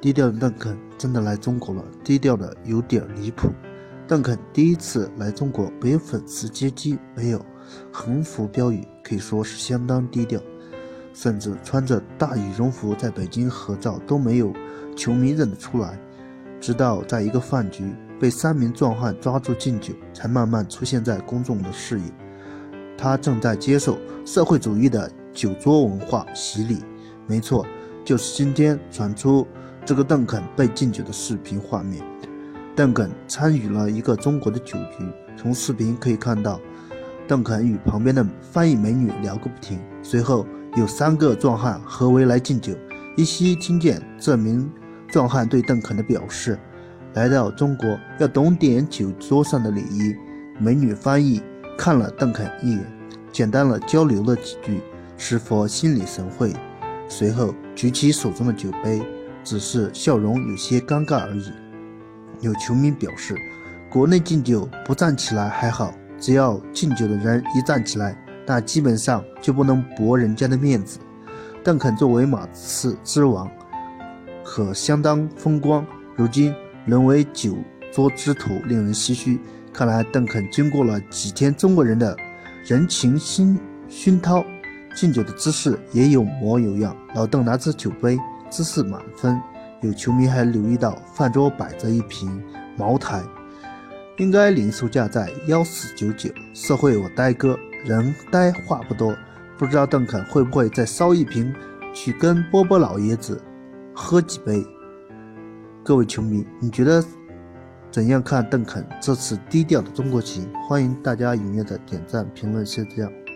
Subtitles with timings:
[0.00, 3.50] 低调的邓肯真的来中国了，低调的有点离谱。
[4.08, 7.44] 邓肯第一次来中国，没有粉丝接机，没有
[7.92, 10.40] 横幅标语，可以说是相当低调，
[11.12, 14.52] 甚至穿着大羽绒服在北京合照都没有
[14.96, 15.98] 球迷认得出来。
[16.60, 22.06] 直到在一个饭局被三名壮汉抓住敬酒，才慢慢出现在公众的视野。
[22.98, 26.78] 他正在接受社会主义的酒桌文化洗礼。
[27.26, 27.64] 没错，
[28.04, 29.46] 就是今天传出。
[29.84, 32.04] 这个邓肯被敬酒的视频画面，
[32.76, 35.04] 邓肯参与了一个中国的酒局。
[35.36, 36.60] 从视频可以看到，
[37.26, 39.80] 邓肯与旁边的翻译美女聊个不停。
[40.02, 40.46] 随后
[40.76, 42.74] 有三个壮汉合围来敬酒。
[43.16, 44.70] 依稀听见这名
[45.08, 46.58] 壮汉对邓肯的表示
[47.14, 50.14] ：“来到中国要懂点酒桌上的礼仪。”
[50.60, 51.42] 美女翻译
[51.78, 52.86] 看了邓肯一眼，
[53.32, 54.82] 简单的交流了几句，
[55.16, 56.52] 是否心领神会？
[57.08, 59.00] 随后举起手中的酒杯。
[59.42, 61.50] 只是笑容有些尴尬而已。
[62.40, 63.34] 有球迷表示，
[63.90, 68.14] 国内敬酒不站起来还好，只要敬酒的人一站起来，
[68.46, 70.98] 那基本上就不能驳人家的面子。
[71.64, 73.50] 邓肯作为马刺之王，
[74.44, 77.56] 可相当风光，如今沦为酒
[77.90, 79.40] 桌之徒，令人唏嘘。
[79.72, 82.14] 看来邓肯经过了几天中国人的
[82.62, 84.44] 人情熏熏陶，
[84.94, 86.96] 敬酒的姿势也有模有样。
[87.14, 88.18] 老邓拿着酒杯。
[88.50, 89.40] 姿势满分，
[89.80, 92.42] 有球迷还留意到饭桌摆着一瓶
[92.76, 93.22] 茅台，
[94.18, 96.28] 应该零售价在幺四九九。
[96.52, 99.16] 社会我呆哥，人呆话不多，
[99.56, 101.54] 不知道邓肯会不会再烧一瓶，
[101.94, 103.40] 去跟波波老爷子
[103.94, 104.66] 喝几杯。
[105.84, 107.00] 各位球迷，你觉得
[107.88, 110.52] 怎样看邓肯这次低调的中国行？
[110.68, 113.20] 欢迎大家踊跃的点赞、评论、分享。